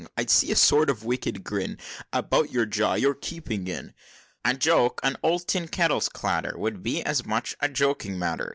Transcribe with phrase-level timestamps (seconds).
[0.17, 1.77] I see a sort of wicked grin
[2.11, 3.93] About your jaw you're keeping in."
[4.43, 4.99] "A joke!
[5.03, 8.49] an old tin kettle's clatter Would be as much a joking matter.